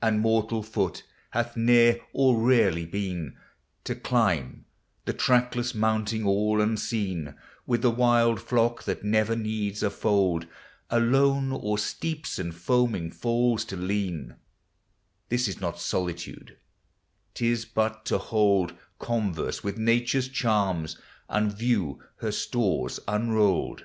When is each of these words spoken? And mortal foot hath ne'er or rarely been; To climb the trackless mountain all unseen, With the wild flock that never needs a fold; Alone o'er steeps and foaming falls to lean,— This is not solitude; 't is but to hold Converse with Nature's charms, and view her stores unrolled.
And 0.00 0.20
mortal 0.20 0.62
foot 0.62 1.02
hath 1.32 1.58
ne'er 1.58 1.98
or 2.14 2.40
rarely 2.40 2.86
been; 2.86 3.36
To 3.84 3.94
climb 3.94 4.64
the 5.04 5.12
trackless 5.12 5.74
mountain 5.74 6.24
all 6.24 6.62
unseen, 6.62 7.34
With 7.66 7.82
the 7.82 7.90
wild 7.90 8.40
flock 8.40 8.84
that 8.84 9.04
never 9.04 9.36
needs 9.36 9.82
a 9.82 9.90
fold; 9.90 10.46
Alone 10.88 11.52
o'er 11.52 11.76
steeps 11.76 12.38
and 12.38 12.54
foaming 12.54 13.10
falls 13.10 13.62
to 13.66 13.76
lean,— 13.76 14.36
This 15.28 15.48
is 15.48 15.60
not 15.60 15.78
solitude; 15.78 16.56
't 17.34 17.44
is 17.46 17.66
but 17.66 18.06
to 18.06 18.16
hold 18.16 18.72
Converse 18.98 19.62
with 19.62 19.76
Nature's 19.76 20.30
charms, 20.30 20.98
and 21.28 21.52
view 21.52 22.02
her 22.20 22.32
stores 22.32 23.00
unrolled. 23.06 23.84